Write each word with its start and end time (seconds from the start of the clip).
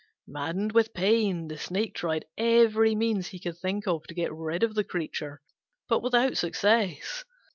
Maddened 0.25 0.71
with 0.71 0.95
pain 0.95 1.47
the 1.47 1.59
Snake 1.59 1.93
tried 1.93 2.25
every 2.35 2.95
means 2.95 3.27
he 3.27 3.39
could 3.39 3.59
think 3.59 3.85
of 3.87 4.01
to 4.07 4.15
get 4.15 4.33
rid 4.33 4.63
of 4.63 4.73
the 4.73 4.83
creature, 4.83 5.43
but 5.87 6.01
without 6.01 6.37
success. 6.37 7.23